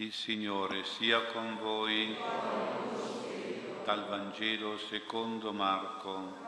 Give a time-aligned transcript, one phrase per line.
[0.00, 2.16] Il Signore sia con voi.
[3.84, 6.38] Dal Vangelo secondo Marco.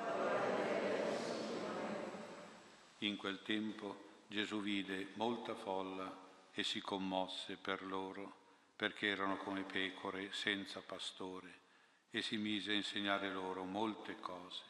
[3.01, 6.11] In quel tempo Gesù vide molta folla
[6.55, 8.37] e si commosse per loro,
[8.75, 11.59] perché erano come pecore senza pastore,
[12.09, 14.63] e si mise a insegnare loro molte cose.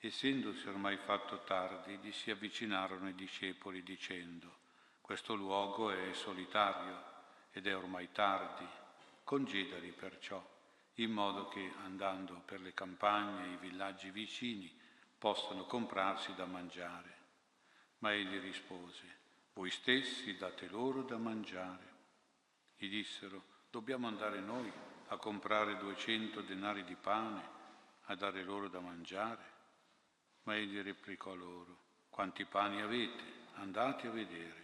[0.00, 4.52] Essendosi ormai fatto tardi, gli si avvicinarono i discepoli dicendo,
[5.00, 7.12] questo luogo è solitario
[7.56, 8.66] ed è ormai tardi,
[9.22, 10.44] congedali perciò,
[10.94, 14.70] in modo che andando per le campagne e i villaggi vicini
[15.16, 17.16] possano comprarsi da mangiare.
[17.98, 21.92] Ma egli rispose, voi stessi date loro da mangiare.
[22.76, 24.70] Gli dissero, dobbiamo andare noi
[25.08, 27.52] a comprare duecento denari di pane,
[28.06, 29.52] a dare loro da mangiare?
[30.42, 33.42] Ma egli replicò loro, quanti pani avete?
[33.54, 34.62] Andate a vedere.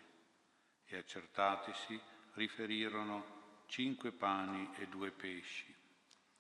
[0.86, 1.98] E accertatisi,
[2.34, 5.74] riferirono cinque pani e due pesci.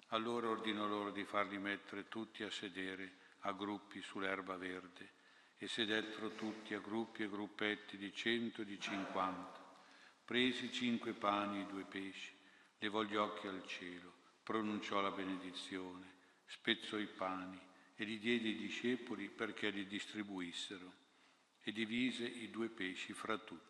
[0.08, 5.12] Allora ordinò loro di farli mettere tutti a sedere a gruppi sull'erba verde
[5.56, 9.58] e sedettero tutti a gruppi e gruppetti di cento e di cinquanta.
[10.24, 12.32] Presi cinque pani e due pesci,
[12.78, 16.14] levò gli occhi al cielo, pronunciò la benedizione,
[16.46, 17.60] spezzò i pani
[17.94, 20.92] e li diede ai discepoli perché li distribuissero
[21.62, 23.69] e divise i due pesci fra tutti.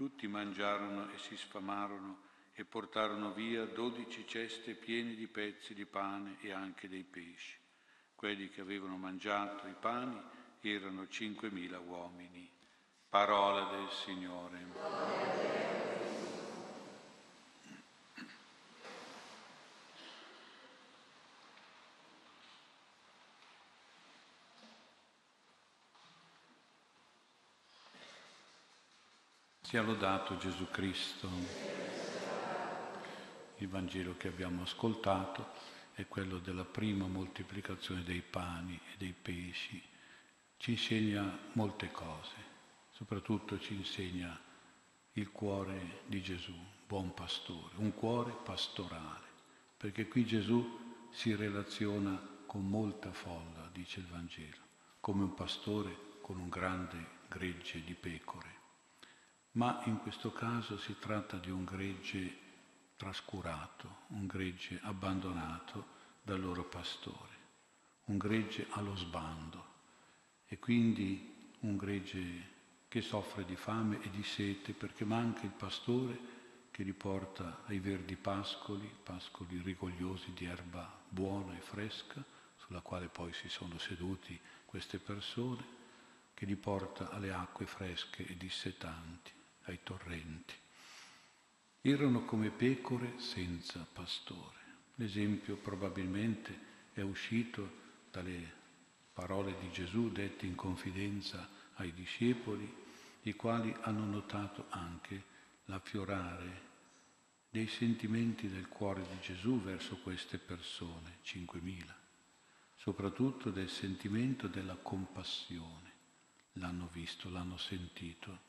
[0.00, 2.22] Tutti mangiarono e si sfamarono
[2.54, 7.58] e portarono via dodici ceste piene di pezzi di pane e anche dei pesci.
[8.14, 10.18] Quelli che avevano mangiato i pani
[10.62, 12.50] erano cinquemila uomini.
[13.10, 15.69] Parola del Signore.
[29.70, 31.28] Sia lodato Gesù Cristo.
[33.58, 35.52] Il Vangelo che abbiamo ascoltato
[35.92, 39.80] è quello della prima moltiplicazione dei pani e dei pesci.
[40.56, 42.34] Ci insegna molte cose,
[42.90, 44.36] soprattutto ci insegna
[45.12, 46.56] il cuore di Gesù,
[46.88, 49.28] buon pastore, un cuore pastorale,
[49.76, 54.64] perché qui Gesù si relaziona con molta folla, dice il Vangelo,
[54.98, 58.59] come un pastore con un grande gregge di pecore
[59.52, 62.48] ma in questo caso si tratta di un gregge
[62.96, 67.34] trascurato, un gregge abbandonato dal loro pastore,
[68.06, 69.64] un gregge allo sbando
[70.46, 76.38] e quindi un gregge che soffre di fame e di sete perché manca il pastore
[76.70, 82.22] che li porta ai verdi pascoli, pascoli rigogliosi di erba buona e fresca,
[82.56, 85.78] sulla quale poi si sono seduti queste persone,
[86.34, 89.38] che li porta alle acque fresche e dissetanti
[89.70, 90.54] ai torrenti.
[91.80, 94.58] Erano come pecore senza pastore.
[94.96, 97.78] L'esempio probabilmente è uscito
[98.10, 98.58] dalle
[99.12, 102.70] parole di Gesù dette in confidenza ai discepoli,
[103.22, 105.24] i quali hanno notato anche
[105.66, 106.68] l'affiorare
[107.48, 111.84] dei sentimenti del cuore di Gesù verso queste persone, 5.000,
[112.76, 115.88] soprattutto del sentimento della compassione.
[116.54, 118.48] L'hanno visto, l'hanno sentito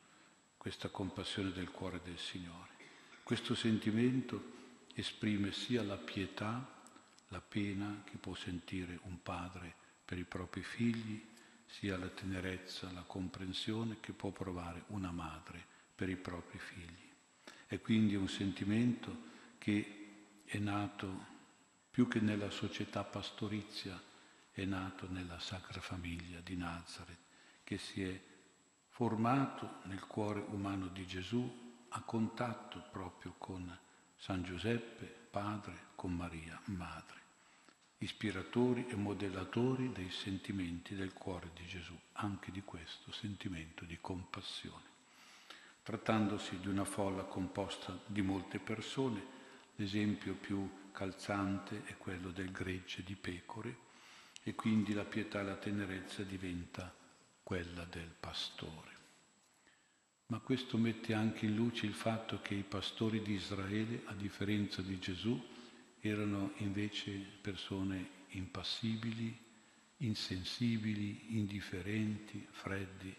[0.62, 2.70] questa compassione del cuore del Signore.
[3.24, 4.52] Questo sentimento
[4.94, 6.80] esprime sia la pietà,
[7.30, 9.74] la pena che può sentire un padre
[10.04, 11.20] per i propri figli,
[11.66, 17.10] sia la tenerezza, la comprensione che può provare una madre per i propri figli.
[17.66, 21.26] È quindi un sentimento che è nato
[21.90, 24.00] più che nella società pastorizia,
[24.52, 27.18] è nato nella Sacra Famiglia di Nazareth,
[27.64, 28.30] che si è
[28.92, 33.78] formato nel cuore umano di Gesù a contatto proprio con
[34.16, 37.20] San Giuseppe, padre, con Maria, madre,
[37.98, 44.90] ispiratori e modellatori dei sentimenti del cuore di Gesù, anche di questo sentimento di compassione.
[45.82, 49.24] Trattandosi di una folla composta di molte persone,
[49.76, 53.90] l'esempio più calzante è quello del gregge di pecore
[54.42, 57.00] e quindi la pietà e la tenerezza diventa
[57.52, 58.90] quella del pastore.
[60.28, 64.80] Ma questo mette anche in luce il fatto che i pastori di Israele, a differenza
[64.80, 65.38] di Gesù,
[66.00, 67.10] erano invece
[67.42, 69.38] persone impassibili,
[69.98, 73.14] insensibili, indifferenti, freddi,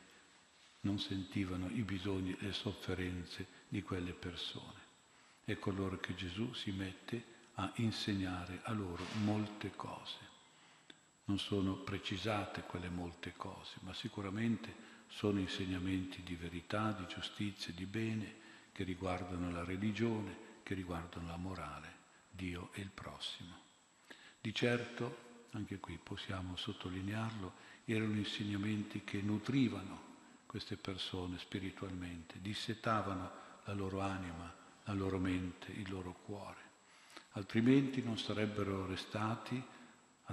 [0.81, 4.81] non sentivano i bisogni e le sofferenze di quelle persone.
[5.45, 10.32] Ecco allora che Gesù si mette a insegnare a loro molte cose.
[11.25, 17.86] Non sono precisate quelle molte cose, ma sicuramente sono insegnamenti di verità, di giustizia, di
[17.86, 18.42] bene,
[18.72, 21.96] che riguardano la religione, che riguardano la morale,
[22.30, 23.62] Dio e il prossimo.
[24.42, 27.54] Di certo, anche qui possiamo sottolinearlo,
[27.86, 30.12] erano insegnamenti che nutrivano
[30.46, 33.31] queste persone spiritualmente, dissetavano
[33.66, 34.54] la loro anima,
[34.84, 36.62] la loro mente, il loro cuore.
[37.31, 39.64] Altrimenti non sarebbero restati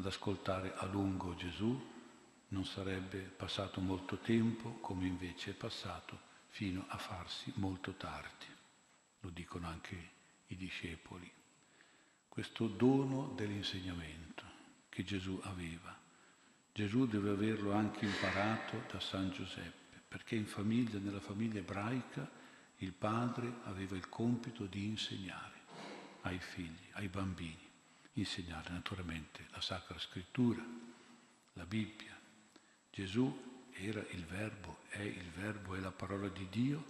[0.00, 1.78] ad ascoltare a lungo Gesù,
[2.48, 6.18] non sarebbe passato molto tempo come invece è passato
[6.48, 8.46] fino a farsi molto tardi.
[9.20, 10.10] Lo dicono anche
[10.46, 11.30] i discepoli.
[12.26, 14.42] Questo dono dell'insegnamento
[14.88, 15.94] che Gesù aveva.
[16.72, 22.28] Gesù deve averlo anche imparato da San Giuseppe, perché in famiglia, nella famiglia ebraica,
[22.78, 25.58] il padre aveva il compito di insegnare
[26.22, 27.68] ai figli, ai bambini,
[28.14, 30.62] insegnare naturalmente la Sacra Scrittura,
[31.54, 32.18] la Bibbia.
[32.90, 36.84] Gesù era il Verbo, è il Verbo, è la parola di Dio,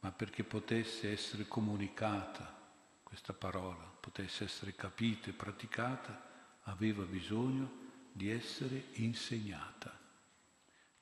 [0.00, 2.56] ma perché potesse essere comunicata
[3.02, 9.96] questa parola, potesse essere capita e praticata, aveva bisogno di essere insegnata.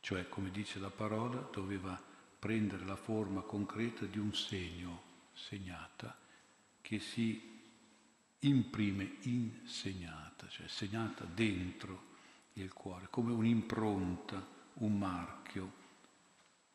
[0.00, 2.00] Cioè, come dice la parola, doveva
[2.38, 6.17] prendere la forma concreta di un segno, segnata,
[6.81, 7.56] che si
[8.41, 12.15] imprime insegnata, cioè segnata dentro
[12.55, 15.85] il cuore, come un'impronta, un marchio,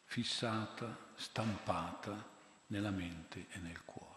[0.05, 2.29] fissata, stampata
[2.67, 4.09] nella mente e nel cuore.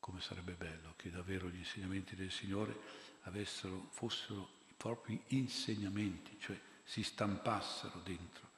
[0.00, 2.78] Come sarebbe bello che davvero gli insegnamenti del Signore
[3.22, 8.48] avessero, fossero i propri insegnamenti, cioè si stampassero dentro,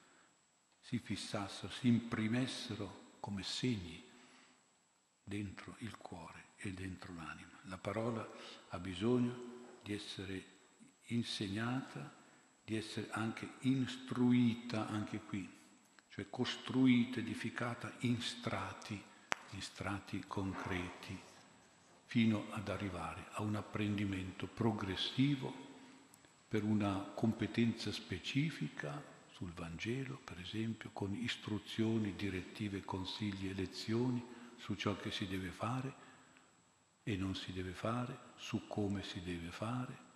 [0.79, 4.03] si fissassero, si imprimessero come segni
[5.23, 7.49] dentro il cuore e dentro l'anima.
[7.63, 8.27] La parola
[8.69, 9.49] ha bisogno
[9.83, 10.43] di essere
[11.07, 12.13] insegnata,
[12.63, 15.49] di essere anche istruita anche qui,
[16.09, 19.01] cioè costruita, edificata in strati,
[19.51, 21.19] in strati concreti,
[22.05, 25.69] fino ad arrivare a un apprendimento progressivo
[26.47, 34.23] per una competenza specifica sul Vangelo, per esempio, con istruzioni, direttive, consigli e lezioni
[34.57, 36.09] su ciò che si deve fare
[37.03, 40.09] e non si deve fare, su come si deve fare,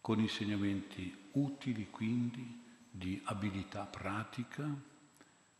[0.00, 4.66] con insegnamenti utili quindi di abilità pratica,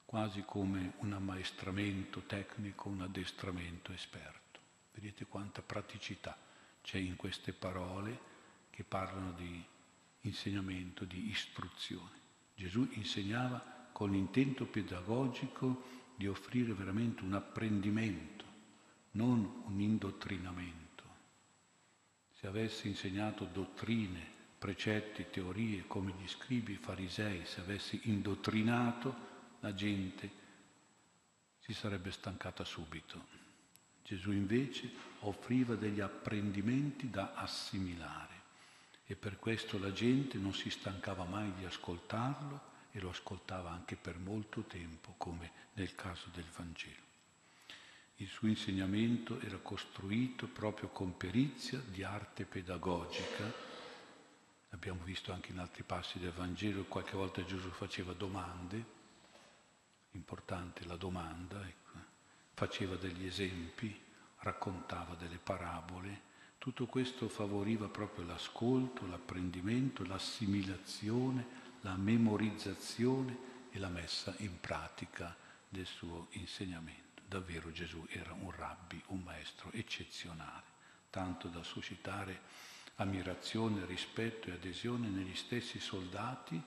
[0.05, 4.61] quasi come un ammaestramento tecnico, un addestramento esperto.
[4.95, 6.37] Vedete quanta praticità
[6.81, 8.35] c'è in queste parole
[8.71, 9.63] che parlano di
[10.23, 12.25] insegnamento, di istruzione.
[12.55, 18.46] Gesù insegnava con l'intento pedagogico di offrire veramente un apprendimento
[19.17, 21.05] non un indottrinamento.
[22.39, 29.15] Se avesse insegnato dottrine, precetti, teorie come gli scribi farisei, se avesse indottrinato
[29.61, 30.45] la gente,
[31.59, 33.45] si sarebbe stancata subito.
[34.05, 38.35] Gesù invece offriva degli apprendimenti da assimilare
[39.07, 43.97] e per questo la gente non si stancava mai di ascoltarlo e lo ascoltava anche
[43.97, 47.06] per molto tempo, come nel caso del Vangelo.
[48.19, 53.53] Il suo insegnamento era costruito proprio con perizia di arte pedagogica.
[54.71, 58.85] Abbiamo visto anche in altri passi del Vangelo, qualche volta Gesù faceva domande,
[60.13, 61.85] importante la domanda, ecco.
[62.55, 63.95] faceva degli esempi,
[64.39, 66.23] raccontava delle parabole.
[66.57, 71.47] Tutto questo favoriva proprio l'ascolto, l'apprendimento, l'assimilazione,
[71.83, 73.37] la memorizzazione
[73.71, 75.37] e la messa in pratica
[75.69, 80.75] del suo insegnamento davvero Gesù era un rabbi, un maestro eccezionale,
[81.11, 82.41] tanto da suscitare
[82.97, 86.61] ammirazione, rispetto e adesione negli stessi soldati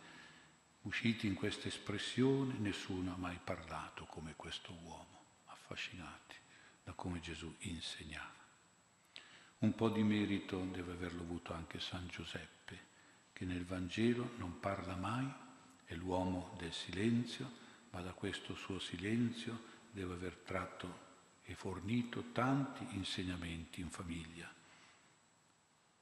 [0.82, 6.36] usciti in questa espressione, nessuno ha mai parlato come questo uomo, affascinati
[6.84, 8.38] da come Gesù insegnava.
[9.60, 12.88] Un po' di merito deve averlo avuto anche San Giuseppe,
[13.34, 15.30] che nel Vangelo non parla mai,
[15.86, 21.08] è l'uomo del silenzio, ma da questo suo silenzio deve aver tratto
[21.44, 24.52] e fornito tanti insegnamenti in famiglia,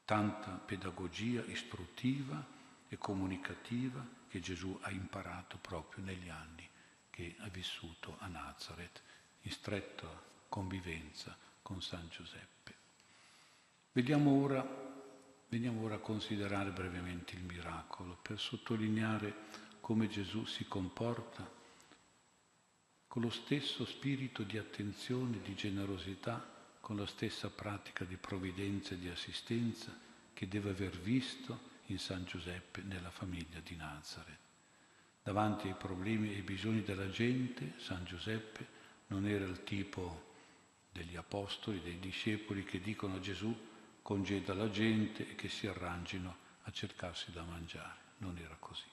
[0.04, 2.46] tanta pedagogia istruttiva
[2.90, 6.68] e comunicativa che Gesù ha imparato proprio negli anni
[7.10, 9.02] che ha vissuto a Nazareth
[9.42, 10.08] in stretta
[10.50, 12.76] convivenza con San Giuseppe.
[13.92, 14.66] Vediamo ora,
[15.50, 21.57] veniamo ora a considerare brevemente il miracolo per sottolineare come Gesù si comporta
[23.08, 29.00] con lo stesso spirito di attenzione, di generosità, con la stessa pratica di provvidenza e
[29.00, 29.98] di assistenza
[30.34, 34.38] che deve aver visto in San Giuseppe nella famiglia di Nazareth.
[35.24, 38.66] Davanti ai problemi e ai bisogni della gente, San Giuseppe
[39.08, 40.34] non era il tipo
[40.92, 43.56] degli, apostoli, dei discepoli che dicono a Gesù
[44.02, 48.00] congeda la gente e che si arrangino a cercarsi da mangiare.
[48.20, 48.86] Non era così.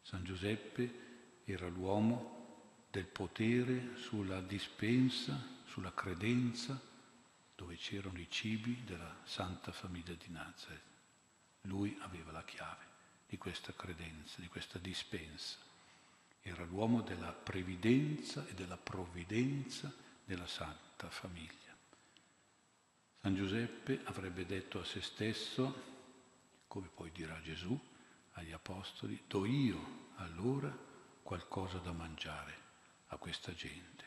[0.00, 2.41] San Giuseppe era l'uomo
[2.92, 6.78] del potere sulla dispensa, sulla credenza,
[7.54, 10.82] dove c'erano i cibi della Santa Famiglia di Nazareth.
[11.62, 12.84] Lui aveva la chiave
[13.26, 15.56] di questa credenza, di questa dispensa.
[16.42, 19.90] Era l'uomo della previdenza e della provvidenza
[20.22, 21.74] della Santa Famiglia.
[23.22, 25.82] San Giuseppe avrebbe detto a se stesso,
[26.66, 27.78] come poi dirà Gesù
[28.32, 30.70] agli Apostoli, do io allora
[31.22, 32.62] qualcosa da mangiare
[33.12, 34.04] a questa gente,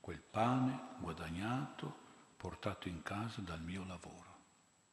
[0.00, 2.06] quel pane guadagnato,
[2.36, 4.36] portato in casa dal mio lavoro.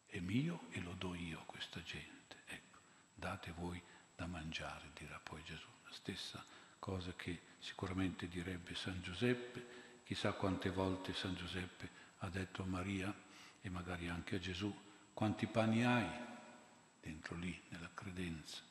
[0.06, 2.38] È mio e lo do io a questa gente.
[2.46, 2.80] Ecco,
[3.14, 3.82] date voi
[4.16, 5.68] da mangiare, dirà poi Gesù.
[5.84, 6.44] La stessa
[6.80, 11.90] cosa che sicuramente direbbe San Giuseppe, chissà quante volte San Giuseppe
[12.20, 13.14] ha detto a Maria
[13.60, 14.74] e magari anche a Gesù,
[15.14, 16.10] quanti pani hai
[17.02, 18.62] dentro lì, nella credenza.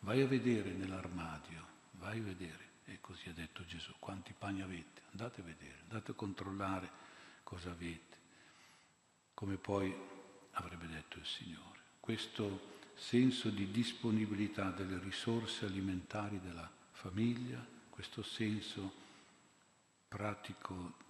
[0.00, 2.67] Vai a vedere nell'armadio, vai a vedere.
[2.90, 5.02] E così ha detto Gesù, quanti pani avete?
[5.10, 6.90] Andate a vedere, andate a controllare
[7.42, 8.16] cosa avete.
[9.34, 9.94] Come poi
[10.52, 11.80] avrebbe detto il Signore.
[12.00, 19.06] Questo senso di disponibilità delle risorse alimentari della famiglia, questo senso
[20.08, 21.06] pratico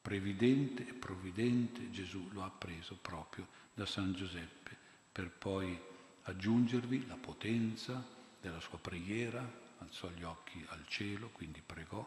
[0.00, 4.76] previdente e provvidente, Gesù lo ha preso proprio da San Giuseppe,
[5.10, 5.76] per poi
[6.22, 8.06] aggiungervi la potenza
[8.40, 12.04] della sua preghiera, alzò gli occhi al cielo, quindi pregò,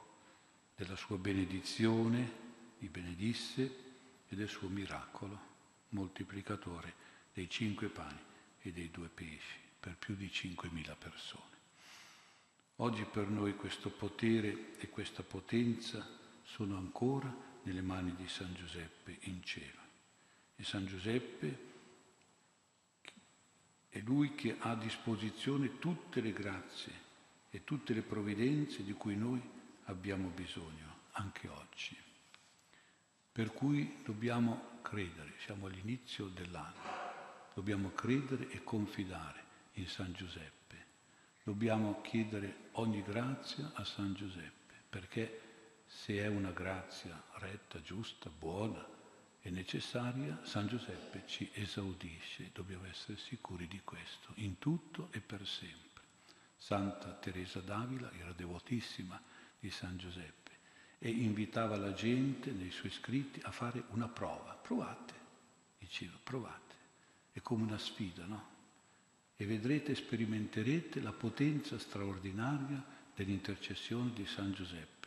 [0.76, 2.48] della sua benedizione,
[2.80, 3.88] li benedisse
[4.28, 5.48] e del suo miracolo
[5.90, 8.20] moltiplicatore dei cinque pani
[8.62, 11.58] e dei due pesci per più di 5.000 persone.
[12.78, 16.06] Oggi per noi questo potere e questa potenza
[16.44, 17.34] sono ancora
[17.64, 19.80] nelle mani di San Giuseppe in cielo.
[20.56, 21.68] E San Giuseppe
[23.90, 27.08] è lui che ha a disposizione tutte le grazie
[27.50, 29.42] e tutte le provvidenze di cui noi
[29.86, 31.98] abbiamo bisogno, anche oggi.
[33.32, 36.98] Per cui dobbiamo credere, siamo all'inizio dell'anno,
[37.54, 40.58] dobbiamo credere e confidare in San Giuseppe.
[41.44, 48.86] Dobbiamo chiedere ogni grazia a San Giuseppe, perché se è una grazia retta, giusta, buona
[49.42, 55.48] e necessaria, San Giuseppe ci esaudisce, dobbiamo essere sicuri di questo, in tutto e per
[55.48, 55.89] sempre.
[56.60, 59.20] Santa Teresa d'Avila era devotissima
[59.58, 60.52] di San Giuseppe
[61.00, 64.54] e invitava la gente nei suoi scritti a fare una prova.
[64.54, 65.14] Provate,
[65.80, 66.76] diceva, provate.
[67.32, 68.58] È come una sfida, no?
[69.36, 72.84] E vedrete, sperimenterete la potenza straordinaria
[73.16, 75.00] dell'intercessione di San Giuseppe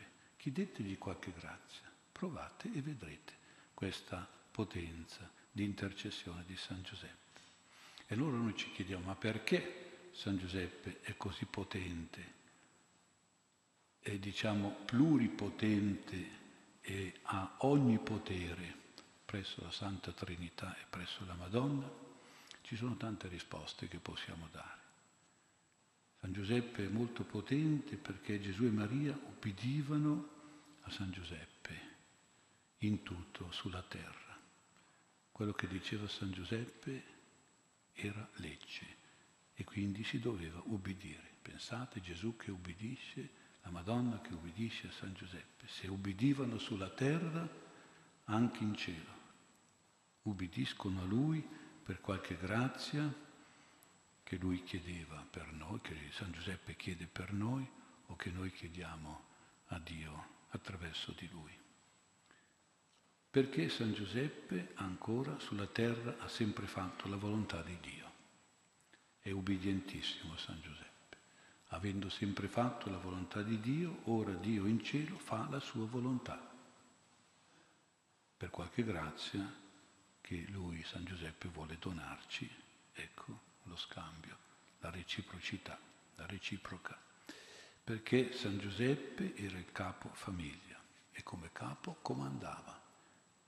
[0.43, 3.33] chiedetegli qualche grazia, provate e vedrete
[3.75, 7.41] questa potenza di intercessione di San Giuseppe.
[8.09, 9.82] E allora noi ci chiediamo, ma perché
[10.13, 12.41] San Giuseppe è così potente,
[13.99, 16.41] è diciamo pluripotente
[16.83, 18.81] e ha ogni potere
[19.25, 21.91] presso la Santa Trinità e presso la Madonna?
[22.61, 24.81] Ci sono tante risposte che possiamo dare.
[26.21, 30.29] San Giuseppe è molto potente perché Gesù e Maria ubbidivano
[30.83, 31.91] a San Giuseppe
[32.79, 34.39] in tutto sulla terra.
[35.33, 37.05] Quello che diceva San Giuseppe
[37.95, 39.02] era legge
[39.55, 41.31] e quindi si doveva ubbidire.
[41.43, 45.67] Pensate Gesù che ubbidisce, la Madonna che ubbidisce a San Giuseppe.
[45.69, 47.49] Se ubbidivano sulla terra,
[48.25, 49.21] anche in cielo.
[50.23, 51.47] Ubbidiscono a Lui
[51.83, 53.13] per qualche grazia
[54.23, 57.69] che Lui chiedeva per noi, che San Giuseppe chiede per noi
[58.07, 59.25] o che noi chiediamo
[59.69, 61.59] a Dio attraverso di lui.
[63.31, 68.12] Perché San Giuseppe ancora sulla terra ha sempre fatto la volontà di Dio.
[69.23, 70.91] È ubbidientissimo San Giuseppe.
[71.69, 76.51] Avendo sempre fatto la volontà di Dio, ora Dio in cielo fa la sua volontà.
[78.37, 79.51] Per qualche grazia
[80.21, 82.51] che lui, San Giuseppe, vuole donarci,
[82.93, 84.37] ecco lo scambio,
[84.81, 85.79] la reciprocità,
[86.17, 86.99] la reciproca
[87.85, 92.81] perché San Giuseppe era il capo famiglia e come capo comandava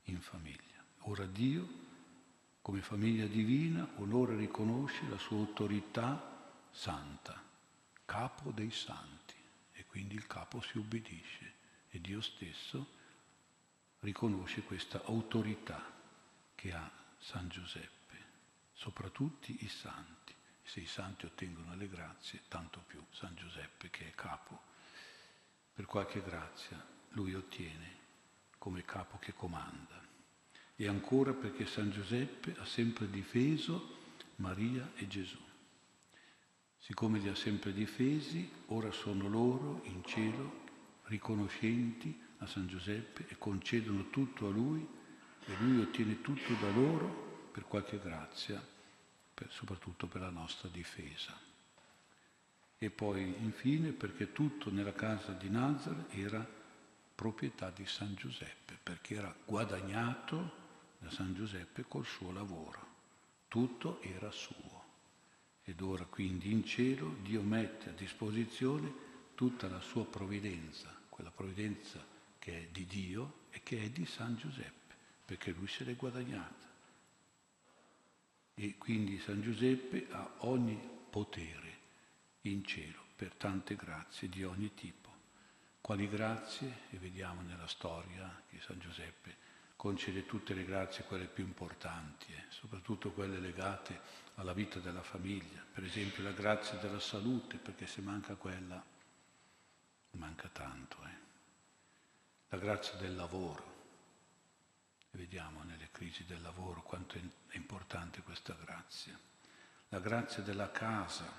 [0.04, 0.82] in famiglia.
[1.06, 1.66] Ora Dio,
[2.64, 7.38] come famiglia divina, onora e riconosce la sua autorità santa,
[8.06, 9.34] capo dei santi,
[9.72, 11.52] e quindi il capo si ubbidisce
[11.90, 12.86] e Dio stesso
[14.00, 15.92] riconosce questa autorità
[16.54, 18.16] che ha San Giuseppe,
[18.72, 24.14] soprattutto i santi se i santi ottengono le grazie, tanto più San Giuseppe che è
[24.14, 24.72] capo.
[25.74, 27.98] Per qualche grazia lui ottiene
[28.56, 30.03] come capo che comanda.
[30.84, 33.96] E ancora perché San Giuseppe ha sempre difeso
[34.36, 35.38] Maria e Gesù.
[36.76, 40.62] Siccome li ha sempre difesi, ora sono loro in cielo
[41.04, 44.86] riconoscenti a San Giuseppe e concedono tutto a lui
[45.46, 48.62] e lui ottiene tutto da loro per qualche grazia,
[49.32, 51.34] per, soprattutto per la nostra difesa.
[52.76, 56.46] E poi infine perché tutto nella casa di Nazareth era
[57.14, 60.63] proprietà di San Giuseppe, perché era guadagnato
[61.04, 62.92] da San Giuseppe col suo lavoro.
[63.48, 64.82] Tutto era suo.
[65.62, 68.92] Ed ora quindi in cielo Dio mette a disposizione
[69.34, 72.02] tutta la sua provvidenza, quella provvidenza
[72.38, 74.94] che è di Dio e che è di San Giuseppe,
[75.24, 76.72] perché lui se l'è guadagnata.
[78.54, 80.78] E quindi San Giuseppe ha ogni
[81.10, 81.78] potere
[82.42, 85.12] in cielo per tante grazie di ogni tipo.
[85.80, 86.80] Quali grazie?
[86.90, 89.43] E vediamo nella storia che San Giuseppe
[89.84, 94.00] concede tutte le grazie, quelle più importanti, eh, soprattutto quelle legate
[94.36, 98.82] alla vita della famiglia, per esempio la grazia della salute, perché se manca quella,
[100.12, 100.96] manca tanto.
[101.04, 101.16] Eh.
[102.48, 103.72] La grazia del lavoro,
[105.10, 109.20] vediamo nelle crisi del lavoro quanto è importante questa grazia.
[109.90, 111.30] La grazia della casa,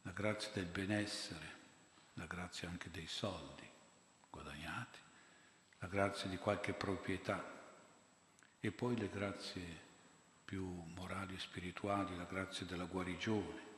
[0.00, 1.58] la grazia del benessere,
[2.14, 3.68] la grazia anche dei soldi
[4.30, 5.08] guadagnati
[5.80, 7.42] la grazia di qualche proprietà
[8.60, 9.88] e poi le grazie
[10.44, 13.68] più morali e spirituali, la grazia della guarigione,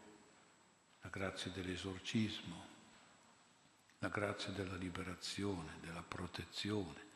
[1.02, 2.70] la grazia dell'esorcismo,
[4.00, 7.10] la grazia della liberazione, della protezione,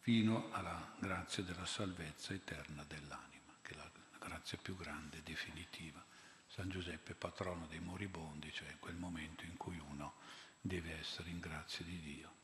[0.00, 6.04] fino alla grazia della salvezza eterna dell'anima, che è la, grazia più grande e definitiva.
[6.46, 10.14] San Giuseppe, patrono dei moribondi, cioè quel momento in cui uno
[10.60, 12.36] deve essere in grazia di Dio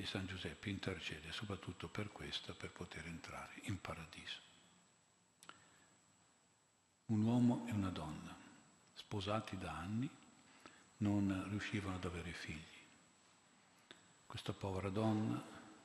[0.00, 4.38] e San Giuseppe intercede soprattutto per questo, per poter entrare in paradiso.
[7.06, 8.34] Un uomo e una donna,
[8.94, 10.08] sposati da anni,
[10.98, 12.78] non riuscivano ad avere figli.
[14.26, 15.42] Questa povera donna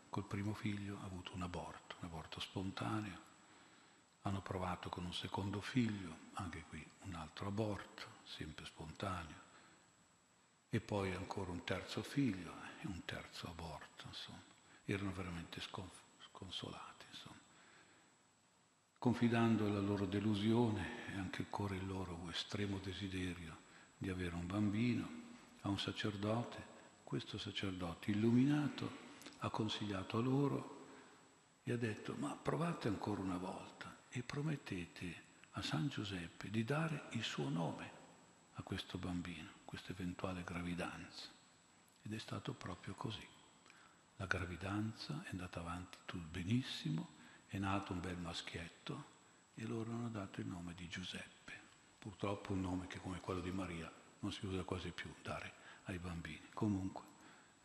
[0.10, 3.24] col primo figlio ha avuto un aborto, un aborto spontaneo.
[4.22, 9.45] Hanno provato con un secondo figlio, anche qui un altro aborto, sempre spontaneo.
[10.76, 14.42] E poi ancora un terzo figlio, e un terzo aborto, insomma.
[14.84, 17.40] Erano veramente sconsolati, insomma.
[18.98, 23.56] Confidando la loro delusione e anche ancora il loro estremo desiderio
[23.98, 25.08] di avere un bambino
[25.62, 26.62] a un sacerdote,
[27.06, 28.98] questo sacerdote illuminato
[29.38, 30.88] ha consigliato a loro
[31.64, 37.06] e ha detto ma provate ancora una volta e promettete a San Giuseppe di dare
[37.12, 37.92] il suo nome
[38.56, 41.28] a questo bambino, questa eventuale gravidanza.
[42.04, 43.28] Ed è stato proprio così.
[44.16, 47.10] La gravidanza è andata avanti tutto benissimo,
[47.48, 49.14] è nato un bel maschietto
[49.54, 51.60] e loro hanno dato il nome di Giuseppe.
[52.00, 55.52] Purtroppo un nome che come quello di Maria non si usa quasi più dare
[55.86, 56.48] ai bambini.
[56.54, 57.04] Comunque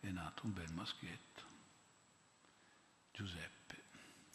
[0.00, 1.44] è nato un bel maschietto.
[3.12, 3.82] Giuseppe.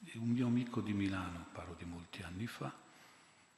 [0.05, 2.73] E un mio amico di Milano, parlo di molti anni fa,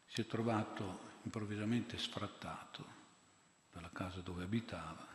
[0.07, 2.96] si è trovato improvvisamente sfrattato
[3.77, 5.05] dalla casa dove abitava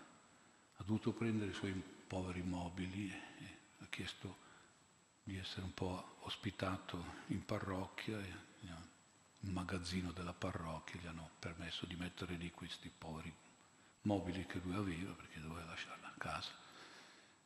[0.76, 4.38] ha dovuto prendere i suoi poveri mobili e ha chiesto
[5.24, 11.96] di essere un po' ospitato in parrocchia, in magazzino della parrocchia, gli hanno permesso di
[11.96, 13.32] mettere lì questi poveri
[14.02, 16.50] mobili che lui aveva perché doveva lasciarla a casa.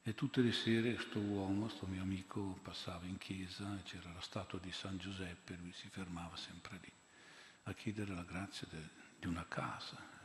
[0.02, 4.20] E tutte le sere questo uomo, questo mio amico, passava in chiesa e c'era la
[4.20, 6.92] statua di San Giuseppe, lui si fermava sempre lì
[7.64, 10.15] a chiedere la grazia de, di una casa.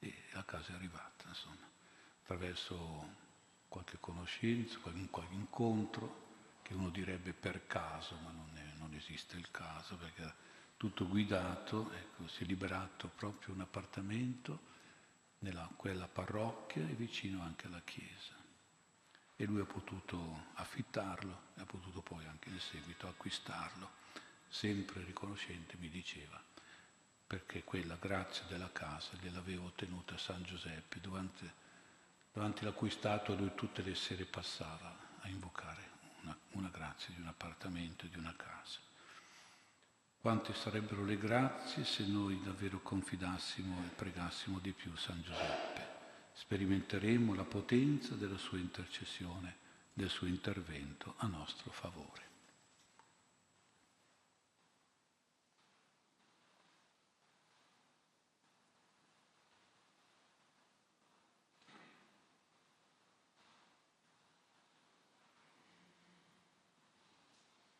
[0.00, 1.68] E la casa è arrivata, insomma
[2.28, 3.14] attraverso
[3.68, 6.26] qualche conoscenza, qualche incontro,
[6.60, 10.34] che uno direbbe per caso, ma non, è, non esiste il caso, perché era
[10.76, 14.60] tutto guidato, ecco, si è liberato proprio un appartamento
[15.38, 18.34] nella quella parrocchia e vicino anche alla chiesa.
[19.34, 23.90] E lui ha potuto affittarlo e ha potuto poi anche in seguito acquistarlo,
[24.48, 26.42] sempre riconoscente, mi diceva,
[27.28, 31.66] perché quella grazia della casa gliel'aveva ottenuta San Giuseppe durante
[32.32, 35.90] davanti la cui statua lui tutte le sere passava a invocare
[36.22, 38.78] una, una grazia di un appartamento, di una casa.
[40.20, 45.96] Quante sarebbero le grazie se noi davvero confidassimo e pregassimo di più San Giuseppe.
[46.32, 49.56] Sperimenteremo la potenza della sua intercessione,
[49.92, 52.27] del suo intervento a nostro favore.